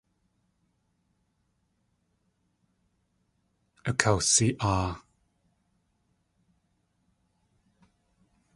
Akawsi.aa. 3.89 4.85